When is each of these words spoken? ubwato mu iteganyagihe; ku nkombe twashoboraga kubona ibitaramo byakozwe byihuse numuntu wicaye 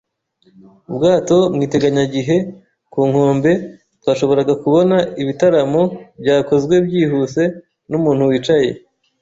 ubwato 0.89 1.37
mu 1.53 1.59
iteganyagihe; 1.67 2.37
ku 2.91 2.99
nkombe 3.09 3.51
twashoboraga 4.01 4.53
kubona 4.63 4.95
ibitaramo 5.21 5.81
byakozwe 6.21 6.73
byihuse 6.85 7.43
numuntu 7.89 8.23
wicaye 8.31 8.69